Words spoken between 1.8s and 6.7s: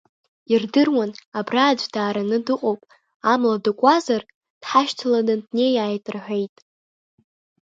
даараны дыҟоуп, амла дакуазар дҳашьҭаланы днеиааит,— рҳәеит…